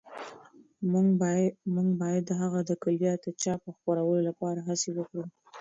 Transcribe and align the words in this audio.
موږ 1.75 1.89
باید 2.01 2.23
د 2.27 2.31
هغه 2.41 2.59
د 2.69 2.71
کلیات 2.83 3.19
د 3.23 3.27
چاپ 3.41 3.59
او 3.67 3.71
خپرولو 3.79 4.21
لپاره 4.29 4.59
هڅې 4.67 4.89
وکړو. 4.93 5.25